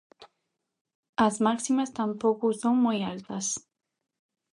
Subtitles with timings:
[1.27, 3.47] As máximas tampouco son moi altas.